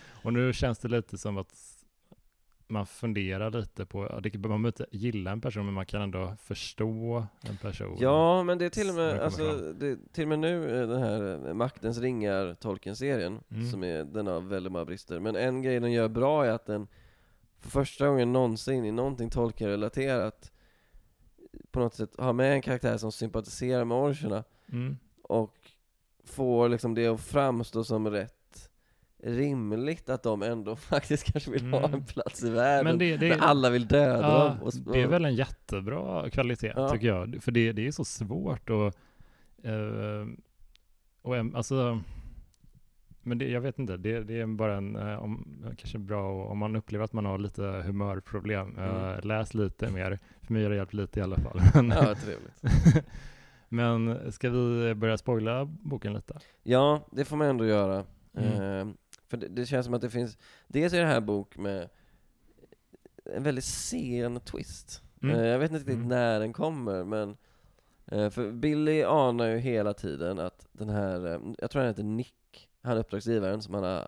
[0.23, 1.55] och nu känns det lite som att
[2.67, 7.27] man funderar lite på, man behöver inte gilla en person men man kan ändå förstå
[7.41, 7.97] en person.
[8.01, 11.03] Ja, men det är till och med, alltså, det, till och med nu, eh, den
[11.03, 13.71] här eh, Maktens ringar Tolkien-serien, Mm.
[13.71, 15.21] som är, den har väldigt många brister.
[15.21, 16.87] Men en grej den gör bra är att den,
[17.61, 20.53] för första gången någonsin i någonting Tolkien-relaterat,
[21.75, 24.97] på något sätt har med en karaktär som sympatiserar med orcherna, Mm.
[25.23, 25.55] och
[26.25, 28.71] får liksom det att framstå som rätt
[29.23, 31.95] rimligt att de ändå faktiskt kanske vill ha Mm.
[31.95, 32.85] en plats i världen.
[32.85, 34.63] Men det, det, men alla vill döda ja, dem.
[34.63, 36.89] Och, det är väl en jättebra kvalitet Ja.
[36.89, 37.39] tycker jag.
[37.43, 38.95] För det, det är så svårt och
[39.63, 40.27] Eh,
[41.23, 42.01] och em- alltså,
[43.25, 46.59] men det, jag vet inte, det, det är bara en, eh, om, kanske bra om
[46.59, 49.21] man upplever att man har lite humörproblem, eh, Mm.
[49.29, 50.19] läs lite mer.
[50.43, 51.61] För mig har det hjälpt lite i alla fall.
[51.75, 53.05] Ja, trevligt.
[53.69, 56.39] men ska vi börja spoila boken lite?
[56.63, 58.05] Ja, det får man ändå göra.
[58.37, 58.89] Mm.
[58.89, 58.95] Eh,
[59.29, 61.89] för det, det känns som att det finns, dels är det här bok med
[63.37, 65.03] en väldigt sen twist.
[65.23, 65.37] Mm.
[65.37, 66.09] Eh, jag vet inte riktigt Mm.
[66.09, 67.37] när den kommer, men
[68.07, 72.03] eh, för Billy anar ju hela tiden att den här, eh, jag tror han heter
[72.03, 72.35] Nick,
[72.85, 74.07] han uppdragsgivaren som han har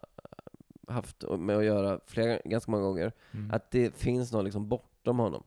[0.89, 3.51] haft med att göra flera, ganska många gånger, Mm.
[3.51, 5.43] att det finns något liksom bortom honom.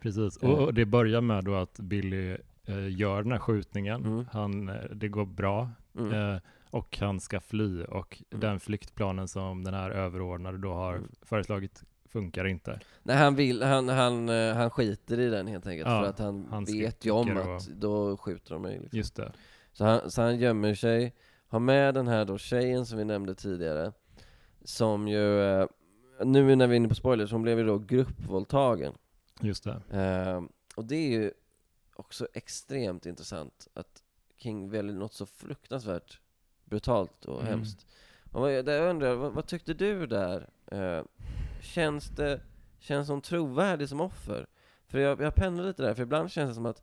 [0.00, 0.50] Precis, Eh.
[0.50, 4.04] och, och det börjar med då att Billy eh, gör den här skjutningen.
[4.04, 4.24] Mm.
[4.32, 6.12] Han, eh, det går bra Mm.
[6.34, 8.40] eh, och han ska fly och Mm.
[8.40, 11.08] den flyktplanen som den här överordnade då har Mm.
[11.22, 12.80] föreslagit funkar inte.
[13.02, 16.18] Nej, han, vill, han, han, eh, han skiter i den helt enkelt, Ja, för att
[16.18, 18.78] han, han vet ju om att då skjuter de mig.
[18.80, 18.96] Liksom.
[18.98, 19.32] Just det.
[19.72, 21.14] Så, han, så han gömmer sig,
[21.48, 23.92] har med den här då tjejen som vi nämnde tidigare,
[24.64, 25.66] som ju, eh,
[26.24, 28.92] nu när vi är inne på spoilers, hon blev ju då gruppvåldtagen.
[29.40, 29.80] Just det.
[29.90, 30.42] Eh,
[30.76, 31.32] och det är ju
[31.96, 34.02] också extremt intressant att
[34.36, 36.20] King väljer något så fruktansvärt
[36.64, 37.46] brutalt och Mm.
[37.52, 37.86] hemskt.
[38.32, 40.48] Och vad, jag undrar, vad, vad tyckte du där?
[40.66, 41.02] Eh,
[41.62, 42.40] känns det,
[42.78, 44.46] känns hon trovärdig som offer?
[44.86, 46.82] För jag, jag pendlar lite där, för ibland känns det som att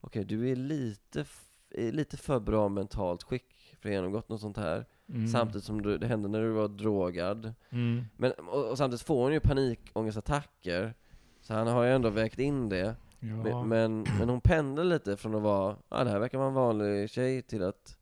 [0.00, 1.24] okej, du är lite,
[1.70, 4.86] är lite för bra mentalt skick ha genomgått något sånt här.
[5.08, 5.28] Mm.
[5.28, 7.54] Samtidigt som du, det hände när du var drogad.
[7.70, 8.04] Mm.
[8.16, 10.94] Men, och, och samtidigt får hon ju panikångestattacker.
[11.40, 12.96] Så han har ju ändå vägt in det.
[13.20, 13.26] Ja.
[13.36, 16.54] Men, men, men hon pendlar lite från att vara, ja det här verkar vara en
[16.54, 17.98] vanlig tjej till att,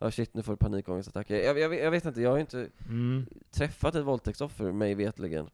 [0.00, 1.36] ja shit nu får du panikångestattacker.
[1.36, 3.26] Jag, jag, jag vet inte, jag har ju inte mm.
[3.50, 5.48] träffat ett våldtäktsoffer, mig vetligen.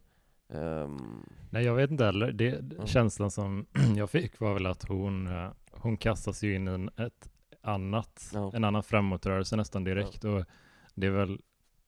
[0.53, 2.33] Ehm, Nej, jag vet inte heller.
[2.33, 2.87] Det, Ja.
[2.87, 6.91] Känslan som jag fick var väl att hon, eh, hon kastas ju in i en,
[6.97, 7.31] ett
[7.68, 8.50] annat, Ja.
[8.54, 10.24] en annan framåtrörelse nästan direkt.
[10.24, 10.44] Och
[10.94, 11.40] det är väl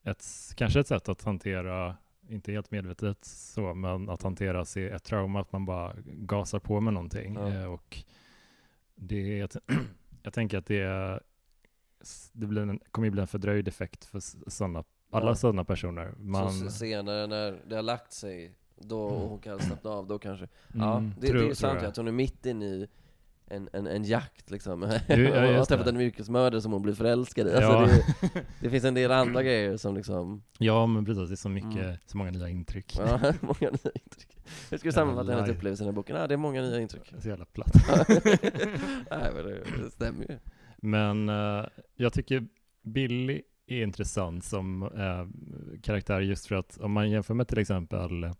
[0.02, 0.24] ett,
[0.56, 1.96] kanske ett sätt att hantera,
[2.28, 6.80] inte helt medvetet så, men att hantera sig ett trauma, att man bara gasar på
[6.80, 7.34] med någonting.
[7.34, 7.48] Ja.
[7.48, 8.04] Eh, Och
[8.94, 9.58] det, t-
[10.22, 11.20] jag tänker att det, är-
[12.32, 15.34] det blir en, kommer ju bli en fördröjd effekt för sådana, alla Ja.
[15.34, 16.14] sådana personer.
[16.18, 20.18] Man, Så senare när det har lagt sig, då och hon kan slappna av, då
[20.18, 20.48] kanske.
[20.74, 22.88] Mm, ja, det, tror- det är sant att hon är mitt inne i
[23.50, 24.80] en, en, en jakt liksom.
[25.08, 27.52] Du, ja, Hon har träffat en yrkesmördare som hon blir förälskad i.
[27.54, 27.86] Alltså Ja.
[27.86, 31.28] det, det finns en del andra grejer som liksom, Ja, men precis.
[31.28, 31.96] Det är så mycket, Mm.
[32.06, 32.96] så många nya intryck.
[32.98, 33.70] ja, många nya
[34.04, 34.36] intryck.
[34.70, 36.16] Hur ska du sammanfatta hennes upplevelse i den här boken?
[36.16, 37.12] Ja, det är många nya intryck.
[37.18, 37.72] Så jävla platt.
[39.10, 40.38] Nej men det, det stämmer ju.
[40.76, 41.64] Men eh,
[41.96, 42.46] jag tycker
[42.82, 45.26] Billy är intressant som eh,
[45.82, 48.30] karaktär just för att om man jämför med till exempel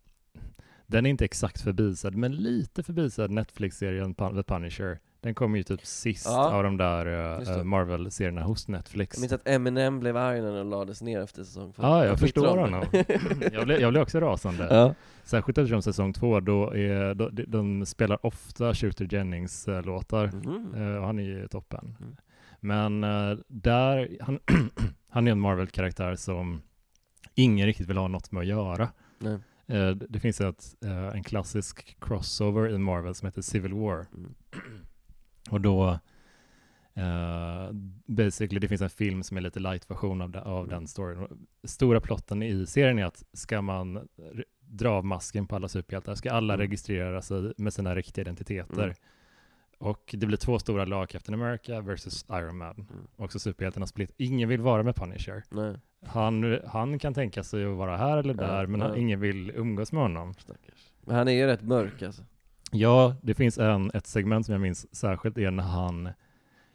[0.90, 4.98] den är inte exakt förbisedd, men lite förbisedd Netflix-serien The Punisher.
[5.20, 7.64] Den kom ju typ sist Ja, av de där det.
[7.64, 9.16] Marvel-serierna hos Netflix.
[9.16, 11.82] Jag minns att Eminem blev arg när den lades ner efter säsong två.
[11.82, 12.84] Ja, jag tyckte förstår honom.
[13.52, 14.66] jag, blev, jag blev också rasande.
[14.70, 14.94] ja.
[15.24, 20.24] Särskilt eftersom säsong två, då är, då, de, de spelar ofta Shooter Jennings-låtar.
[20.24, 21.96] Eh, och han är ju toppen.
[22.00, 22.16] Mm.
[22.60, 24.38] Men eh, där, han,
[25.08, 26.62] han är en Marvel-karaktär som
[27.34, 28.88] ingen riktigt vill ha något med att göra.
[29.18, 29.38] Nej.
[29.70, 34.06] Eh, det- finns ett, eh, en klassisk crossover i Marvel som heter Civil War.
[34.14, 34.34] Mm.
[35.50, 35.98] Och då,
[36.94, 37.70] eh,
[38.06, 40.70] basically, det finns en film som är lite light-version av, de, av Mm.
[40.70, 41.46] den storyn.
[41.64, 44.08] Stora plotten i serien är att ska man
[44.60, 46.66] dra av masken på alla superhjältar, ska alla Mm.
[46.66, 48.94] registrera sig med sina riktiga identiteter.
[49.80, 52.74] Och det blir två stora lag, Captain America versus Iron Man.
[52.74, 53.06] Mm.
[53.16, 54.12] Och så superhjältarna split.
[54.16, 55.42] Ingen vill vara med Punisher.
[55.50, 58.96] Nej, Han, han kan tänka sig att vara här eller Ja, där, men han, ja.
[58.96, 60.34] ingen vill umgås med honom.
[60.34, 60.92] stackars.
[61.00, 62.22] Men han är ju rätt mörk alltså.
[62.72, 66.08] Ja, det finns en, ett segment som jag minns särskilt är när han,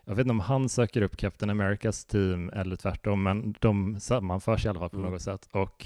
[0.06, 4.66] jag vet inte om han söker upp Captain Americas team eller tvärtom, men de sammanförs
[4.66, 5.12] i alla fall på Mm.
[5.12, 5.50] något sätt.
[5.52, 5.86] Och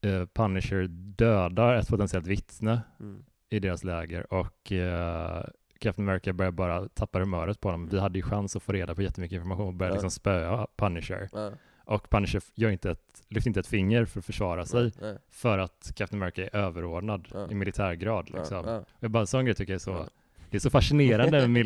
[0.00, 3.24] eh, Punisher dödar ett potentiellt vittne Mm.
[3.50, 5.44] i deras läger och eh,
[5.78, 7.88] Captain America börjar bara tappa humöret på dem.
[7.88, 9.94] Vi hade ju chans att få reda på jättemycket information och börjar Ja.
[9.94, 11.28] liksom spöa Punisher.
[11.32, 11.50] Ja.
[11.84, 15.18] Och Punisher gör inte ett, lyfter inte ett finger för att försvara sig Nej.
[15.30, 17.50] för att Captain America är överordnad Ja.
[17.50, 18.28] i militärgrad.
[18.32, 18.64] Ja, Liksom.
[18.66, 18.84] ja.
[19.00, 20.06] Jag bara, en sån grej tycker jag är så, Ja.
[20.50, 21.50] det är så fascinerande med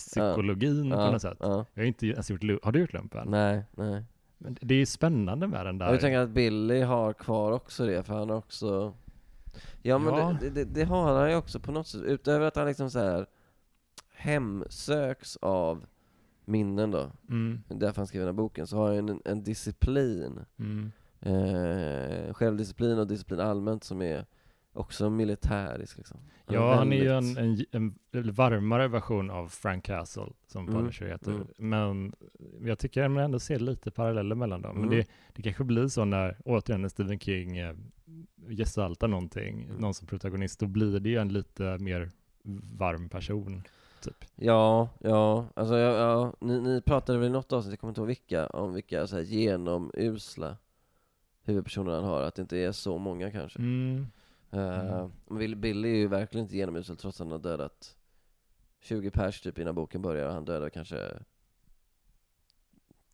[0.00, 1.36] militärpsykologin på Ja, något sätt.
[1.40, 1.64] ja.
[1.74, 3.28] Jag har inte ens gjort, har du gjort lumpen?
[3.30, 4.04] Nej, nej.
[4.38, 5.90] Men det är ju spännande med den där.
[5.90, 8.94] Jag tänker att Billy har kvar också det, för han har också
[9.82, 10.36] Ja men Ja.
[10.40, 12.98] Det, det, det har han ju också på något sätt, utöver att han liksom så
[12.98, 13.26] här
[14.20, 15.86] hemsöks av
[16.44, 20.40] minnen då, Mm, därför han skrev den här boken, så har han en, en disciplin,
[20.58, 24.26] mm, eh, självdisciplin och disciplin allmänt som är
[24.72, 26.16] också militärisk liksom.
[26.46, 27.64] Ja, han är ju en, en,
[28.12, 31.30] en varmare version av Frank Castle, som Mm, Punisher heter.
[31.32, 31.46] mm.
[31.58, 32.12] Men
[32.68, 34.74] jag tycker man ändå ser lite paralleller mellan dem.
[34.76, 34.96] Men Mm.
[34.98, 37.74] det, det kanske blir så när, återigen, när Stephen King eh,
[38.48, 39.76] gestaltar någonting, Mm.
[39.76, 42.10] någon som protagonist, då blir det ju en lite mer
[42.78, 43.62] varm person,
[44.00, 44.24] typ.
[44.36, 46.32] Ja, ja, alltså ja, ja.
[46.40, 49.16] Ni, ni pratade väl i något avsnitt, jag kommer inte ihåg vilka, om vilka så
[49.16, 50.56] här genomusla
[51.42, 53.58] huvudpersoner han har, att det inte är så många kanske.
[53.58, 54.06] Mm.
[54.50, 57.96] Men Bill- Billy är ju verkligen inte genomusel trots att han har dödat
[58.80, 61.10] 20 pers typ innan boken börjar, och han dödar kanske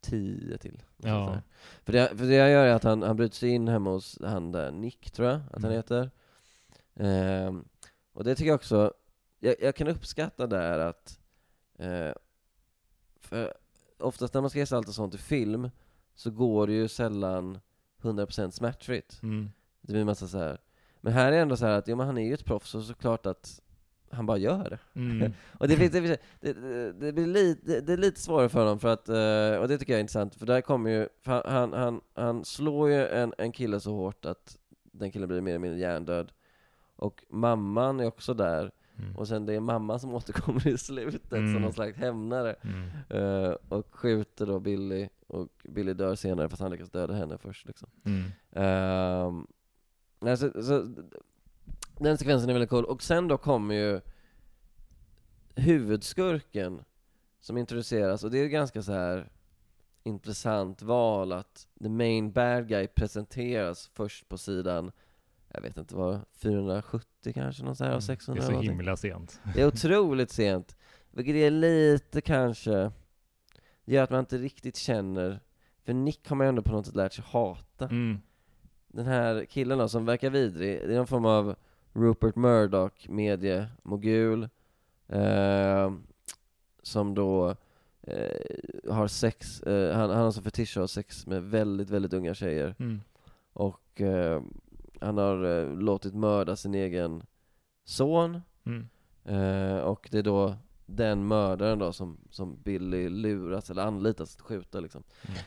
[0.00, 0.82] 10 till.
[0.96, 1.38] Ja.
[1.84, 4.18] För det, för det han gör är att han, han bryter sig in hemma hos
[4.22, 5.76] han där, Nick tror jag att han Mm.
[5.76, 6.10] heter.
[6.94, 7.64] Ehm,
[8.12, 8.92] och det tycker jag också,
[9.40, 11.20] jag, jag kan uppskatta där att,
[11.78, 12.12] eh,
[13.20, 13.54] för
[13.98, 15.70] oftast när man ska gestalta sånt i film,
[16.14, 17.58] så går det ju sällan
[18.02, 19.20] 100% smärtfritt.
[19.22, 19.50] Mm.
[19.80, 20.60] Det blir massa så här.
[21.00, 22.74] Men här är det ändå så här att, jo men han är ju ett proffs,
[22.74, 23.60] och såklart att
[24.10, 25.00] han bara gör det.
[25.00, 25.32] Mm.
[25.58, 28.78] Och det, finns, det, det, det, det, blir lite, det är lite svårare för honom
[28.78, 32.00] för att, eh, och det tycker jag är intressant, för där kommer ju, han, han,
[32.14, 35.80] han slår ju en, en kille så hårt att den killen blir mer eller mindre
[35.80, 36.32] hjärndöd.
[36.96, 39.16] Och mamman är också där, Mm.
[39.16, 41.52] och sen det är mamman som återkommer i slutet Mm.
[41.52, 42.56] som någon slags hämnare.
[42.62, 42.88] Mm.
[43.08, 47.66] eh, och skjuter då Billy, och Billy dör senare fast han lyckas döda henne först
[47.66, 47.88] liksom.
[48.52, 49.46] Ehm,
[50.20, 50.86] nej, så,
[51.98, 52.84] den sekvensen är väldigt cool.
[52.84, 54.00] Och sen då kommer ju
[55.54, 56.84] huvudskurken
[57.40, 59.28] som introduceras, och det är ganska så här
[60.02, 64.92] intressant val att the main bad guy presenteras först på sidan,
[65.48, 68.52] jag vet inte vad, 470 kanske, någon så här, av 600 Mm.
[68.54, 69.40] Det är så himla sent.
[69.54, 70.76] Det är otroligt sent,
[71.10, 72.90] vilket är lite kanske,
[73.84, 75.40] gör att man inte riktigt känner,
[75.84, 78.18] för Nick har man ju ändå på något sätt lärt sig hata Mm.
[78.88, 81.54] den här killen då, som verkar vidrig, det är någon form av
[81.92, 84.48] Rupert Murdoch, mediemogul,
[85.08, 85.92] eh,
[86.82, 87.56] som då
[88.02, 92.12] eh, har sex, eh, han, han har som fetisch att ha sex med väldigt, väldigt
[92.12, 92.74] unga tjejer.
[92.78, 93.00] Mm.
[93.52, 94.42] Och eh,
[95.00, 97.22] han har eh, låtit mörda sin egen
[97.84, 98.88] son, Mm.
[99.24, 100.56] eh, och det är då
[100.86, 105.02] den mördaren då som, som Billy luras eller anlitas att skjuta liksom.
[105.28, 105.38] Mm.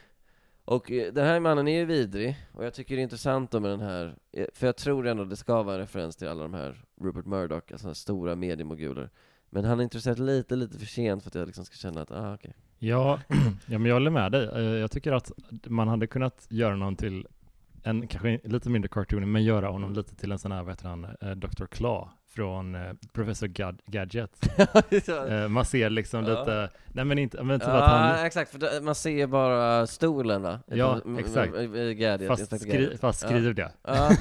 [0.65, 3.59] Och eh, den här mannen är ju vidrig, och jag tycker det är intressant då
[3.59, 6.41] med den här, eh, för jag tror ändå det ska vara en referens till alla
[6.43, 9.09] de här Rupert Murdoch, alltså stora mediemoguler.
[9.49, 12.11] Men han är introducerad lite, lite för sent för att jag liksom ska känna att,
[12.11, 12.53] ah okej.
[12.77, 13.19] Ja,
[13.67, 14.45] ja, men jag håller med dig.
[14.53, 15.31] Eh, Jag tycker att
[15.65, 17.27] man hade kunnat göra någon till
[17.83, 20.87] en kanske lite mindre cartoon, men göra honom lite till en sån här, vad heter
[20.89, 21.65] han, eh, Dr.
[21.65, 24.49] Claw från eh, Professor Gad- Gadget.
[25.29, 26.39] Eh, Man ser liksom Ja.
[26.39, 29.87] lite, nej men inte, men typ ja, att han, exakt, för det- man ser bara
[29.87, 30.59] stolen va?
[30.67, 31.53] Ja, exakt.
[31.97, 33.29] Gadget, fast, skri, fast Ja.
[33.29, 33.71] skriv det.
[33.83, 34.11] Ja.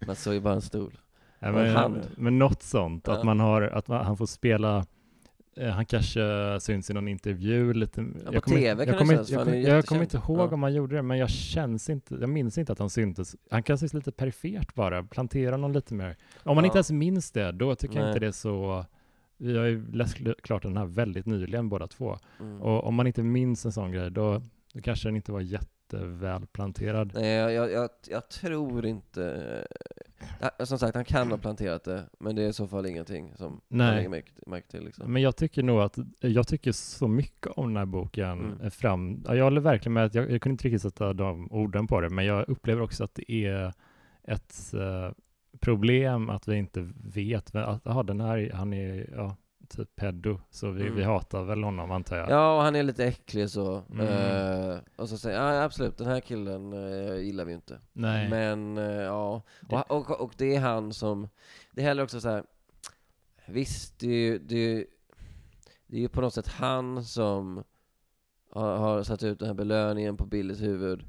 [0.06, 0.98] man såg ju bara en stol.
[1.40, 4.84] En men, men något sånt, att man har, att man, han får spela
[5.60, 6.20] han kanske
[6.60, 7.94] syns i någon intervju lite.
[7.94, 10.54] TV jag kan det kommer, för jag, kommer- jag kommer inte ihåg Ja.
[10.54, 13.36] om han gjorde det, men jag känns inte, jag minns inte att han syntes.
[13.50, 16.16] Han kan syns lite perifert bara, plantera någon lite mer.
[16.42, 16.66] Om man Ja.
[16.66, 18.10] inte ens minns det, då tycker jag Nej.
[18.10, 18.84] inte det är så,
[19.36, 22.18] vi har ju läst klart den här väldigt nyligen båda två.
[22.40, 22.62] Mm.
[22.62, 24.42] Och om man inte minns en sån grej, då,
[24.74, 27.12] då kanske den inte var jätteväl planterad.
[27.14, 29.66] Nej, jag, jag, jag, jag tror inte...
[30.64, 33.60] Som sagt, han kan ha planterat det, men det är i så fall ingenting som
[33.68, 33.86] Nej.
[33.86, 35.12] man lägger märke, till liksom.
[35.12, 38.70] Men jag tycker nog att, jag tycker så mycket om den här boken Mm.
[38.70, 41.86] fram, ja, jag håller verkligen med att jag, jag kunde inte riktigt sätta de orden
[41.86, 43.72] på det, men jag upplever också att det är
[44.24, 45.10] ett eh,
[45.60, 49.36] problem att vi inte vet, att aha, den här, han är, ja,
[49.68, 50.94] typ pedo, så vi, Mm.
[50.96, 52.30] vi hatar väl honom antar jag.
[52.30, 53.82] Ja, och han är lite äcklig så.
[53.92, 54.06] Mm.
[54.06, 57.80] Eh, och så säger ja absolut, den här killen eh, gillar vi inte.
[57.92, 58.28] Nej.
[58.28, 59.42] Men, eh, ja.
[59.68, 61.28] Och, och, och det är han som,
[61.72, 62.44] det är heller också så här.
[63.46, 64.86] visst, det är ju, det är, ju-
[65.86, 67.64] det är ju på något sätt han som
[68.52, 71.04] har, har satt ut den här belöningen på Billys huvud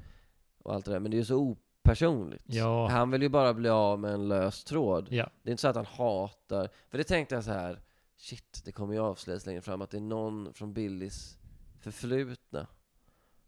[0.62, 2.44] och allt det där, men det är ju så opersonligt.
[2.46, 2.88] Ja.
[2.88, 5.06] Han vill ju bara bli av med en lös tråd.
[5.10, 5.28] Ja.
[5.42, 7.80] Det är inte så att han hatar, för det tänkte jag så här.
[8.20, 11.38] Shit, det kommer ju avslöjas längre fram att det är någon från Billys
[11.80, 12.66] förflutna.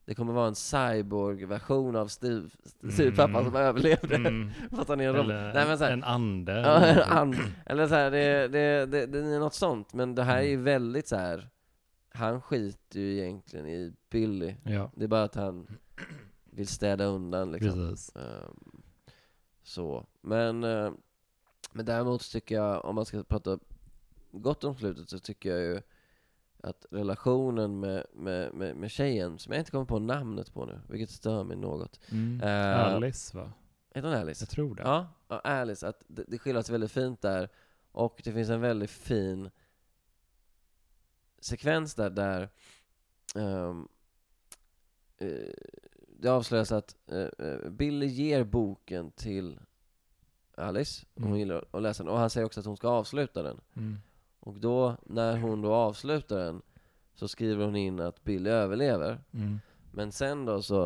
[0.04, 2.48] Det kommer vara en cyborg-version av Steve
[2.82, 3.44] Mm.
[3.44, 4.16] som överlevde.
[4.16, 4.50] Mm.
[4.70, 5.16] Fast han är en.
[5.16, 6.52] Eller Nej men så här, en ande.
[6.52, 7.34] ja, en and,
[7.66, 9.94] eller så här, det, det, det, det är något sånt.
[9.94, 10.64] Men det här är ju Mm.
[10.64, 11.48] väldigt så här.
[12.14, 14.54] han skiter ju egentligen i Billy.
[14.64, 15.66] Ja, Det är bara att han
[16.44, 17.70] vill städa undan liksom.
[17.90, 18.16] precis.
[18.16, 18.82] Ehm,
[19.62, 20.92] så, men, eh,
[21.72, 23.58] men däremot tycker jag, om man ska prata
[24.32, 25.80] gott om slutet, så tycker jag ju
[26.62, 30.80] att relationen med, med, med, med tjejen, som jag inte kommer på namnet på nu,
[30.88, 32.00] vilket stör mig något.
[32.10, 32.40] Mm.
[32.40, 33.52] Eh, Alice va?
[33.94, 34.42] Heter hon Alice?
[34.42, 34.82] Jag tror det.
[34.82, 35.88] Ja, ja, Alice.
[35.88, 37.48] Att det, det skildras väldigt fint där.
[37.92, 39.50] Och det finns en väldigt fin
[41.40, 42.48] sekvens där, där
[43.34, 43.74] eh,
[46.18, 49.60] det avslöjas att eh, Billy ger boken till
[50.54, 51.38] Alice, om hon Mm.
[51.38, 52.12] gillar att läsa den.
[52.12, 53.60] Och han säger också att hon ska avsluta den.
[53.76, 53.98] Mm.
[54.44, 56.62] Och då, när hon då avslutar den,
[57.14, 59.20] så skriver hon in att Billy överlever.
[59.32, 59.60] Mm.
[59.92, 60.84] Men sen då så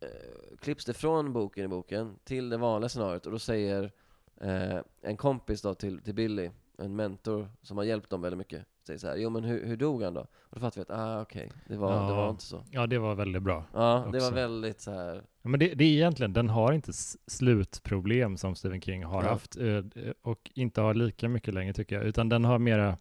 [0.00, 3.92] eh, klipps det från boken i boken till det vanliga scenariot och då säger
[4.40, 8.64] eh, en kompis då till, till Billy, en mentor som har hjälpt dem väldigt mycket,
[8.86, 10.20] säger så här, jo men hur, hur dog han då?
[10.20, 12.14] Och då fattar vi att, ah okej, det, var, det Ja.
[12.16, 12.64] var inte så.
[12.70, 13.64] Ja, det var väldigt bra.
[13.72, 14.34] Ja, det var Också.
[14.34, 15.14] väldigt så här.
[15.42, 16.92] Ja, men det, det är egentligen, den har inte
[17.26, 19.28] slutproblem som Stephen King har Ja.
[19.28, 19.82] haft eh,
[20.22, 22.96] och inte har lika mycket längre tycker jag, utan den har mera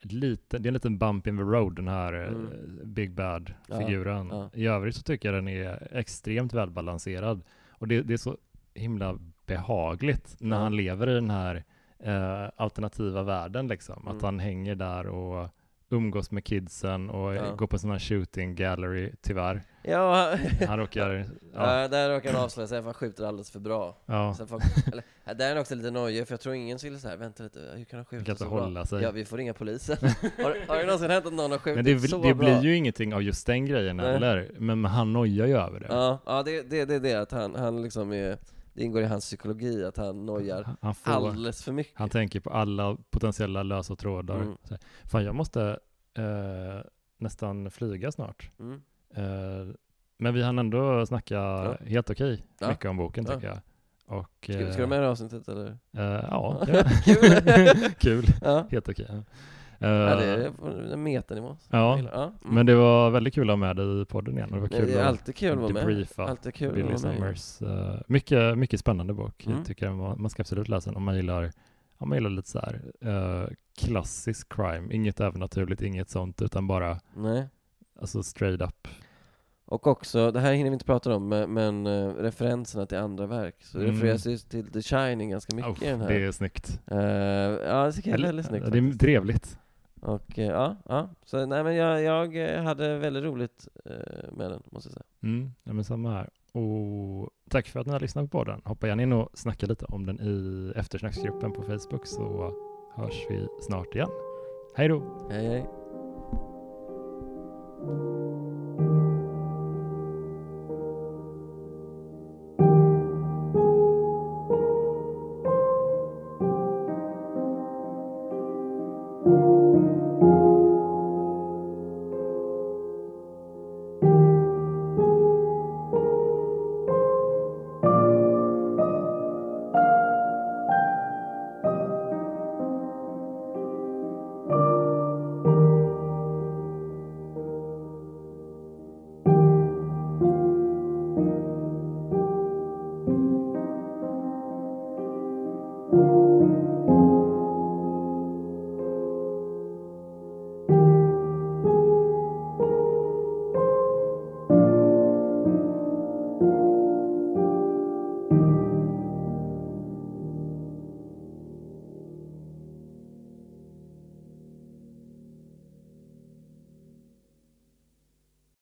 [0.00, 2.48] lite, det är en liten bump in the road den här eh, Mm.
[2.84, 4.28] Big Ja, Bad-figuren.
[4.30, 4.50] ja.
[4.54, 8.36] I övrigt så tycker jag den är extremt välbalanserad och det, det är så
[8.74, 10.62] himla behagligt när Ja.
[10.62, 11.64] han lever i den här
[12.04, 14.16] eh, alternativa världen liksom, Mm.
[14.16, 15.48] att han hänger där och
[15.90, 17.54] umgås med kidsen och Ja.
[17.54, 19.62] går på sån här shooting gallery, tyvärr.
[19.82, 20.36] Ja,
[20.68, 21.10] Han råkar,
[21.54, 21.88] ja, ja.
[21.88, 23.96] där råkar han avslöja sig för han skjuter alldeles för bra.
[24.06, 24.34] ja.
[24.34, 27.16] Sen folk, eller, där är han också lite nojig, för jag tror ingen skulle säga
[27.16, 28.60] vänta lite, hur kan han kan skjuta inte så bra?
[28.60, 29.02] hålla sig.
[29.02, 29.96] Ja, vi får ringa polisen.
[30.36, 32.44] har, har det någonsin hänt att någon har skjutit Men det, så det bra?
[32.44, 34.12] blir ju ingenting av just den grejen Nej.
[34.12, 35.86] heller, men han nojar ju över det.
[35.90, 38.38] Ja, ja det, det, det är det att han, han liksom är,
[38.78, 41.92] det ingår i hans psykologi att han nojar Han- får, alldeles för mycket.
[41.96, 44.36] han tänker på alla potentiella lösa trådar.
[44.36, 44.56] Mm.
[44.64, 45.78] Så Fan, jag måste
[46.14, 46.80] eh,
[47.18, 48.50] nästan flyga snart.
[48.60, 48.82] Mm.
[49.14, 49.74] Eh,
[50.18, 51.76] men vi hann ändå snacka Ja.
[51.86, 52.68] helt okej Ja.
[52.68, 53.34] mycket om boken Ja.
[53.34, 53.58] tycker jag.
[54.18, 55.66] Och, Ska, eh, ska du med i det avsnittet eller?
[55.96, 56.66] eh, ja.
[57.04, 57.92] Kul!
[57.98, 58.24] kul.
[58.70, 59.22] Helt okej.
[59.78, 59.88] Ja.
[59.88, 61.56] ja, det är en metanivå.
[61.70, 62.22] Ja, ja.
[62.22, 62.54] Mm.
[62.54, 64.48] Men det var väldigt kul att ha med dig i podden igen.
[64.52, 66.06] Det var kul det är att alltid kul att vara med.
[66.16, 67.38] Alltid kul att Billy vara med.
[67.38, 67.62] Summers.
[67.62, 69.46] Eh, mycket, mycket spännande bok.
[69.46, 69.58] Mm.
[69.58, 71.52] Jag tycker man, ska absolut läsa den om man gillar,
[71.98, 74.94] om man gillar lite så här eh, klassisk crime.
[74.94, 77.48] Inget övernaturligt, inget sånt, utan bara Nej.
[78.00, 78.88] alltså straight up.
[79.70, 83.26] Och också, det här hinner vi inte prata om, men, men eh, referenserna till andra
[83.26, 83.56] verk.
[83.60, 83.94] Så det Mm.
[83.96, 86.08] refereras ju till The Shining ganska mycket Uff, i den här.
[86.08, 86.80] det är snyggt.
[86.90, 88.72] Eh, ja, det är väldigt snyggt.
[88.72, 89.58] det är trevligt.
[90.02, 91.08] Och eh, ja, ja.
[91.24, 95.06] Så nej men jag, jag eh, hade väldigt roligt eh, med den, måste jag säga.
[95.22, 96.30] Mm, ja, men samma här.
[96.52, 98.60] Och tack för att ni har lyssnat på den.
[98.64, 102.52] Hoppa gärna in och snacka lite om den i eftersnacksgruppen på Facebook så
[102.94, 104.10] hörs vi snart igen.
[104.74, 105.02] Hej då!
[105.30, 105.87] Hej hej.